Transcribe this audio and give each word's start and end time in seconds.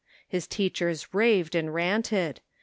His 0.27 0.47
teachers 0.47 1.13
raved 1.13 1.53
and 1.53 1.71
ranted. 1.71 2.41